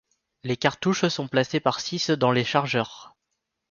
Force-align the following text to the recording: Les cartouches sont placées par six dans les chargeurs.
Les 0.43 0.57
cartouches 0.57 1.07
sont 1.09 1.27
placées 1.27 1.59
par 1.59 1.79
six 1.79 2.09
dans 2.09 2.31
les 2.31 2.43
chargeurs. 2.43 3.15